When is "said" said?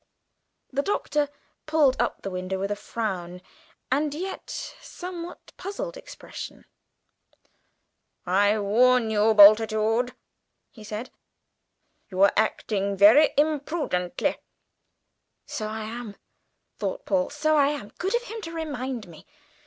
10.83-11.11